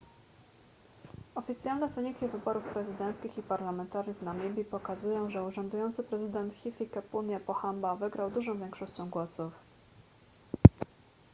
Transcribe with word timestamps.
oficjalne 1.35 1.87
wyniki 1.87 2.27
wyborów 2.27 2.63
prezydenckich 2.63 3.37
i 3.37 3.43
parlamentarnych 3.43 4.17
w 4.17 4.23
namibii 4.23 4.65
pokazują 4.65 5.29
że 5.29 5.43
urzędujący 5.43 6.03
prezydent 6.03 6.53
hifikepunye 6.53 7.39
pohamba 7.39 7.95
wygrał 7.95 8.31
dużą 8.31 8.59
większością 8.59 9.09
głosów 9.09 9.53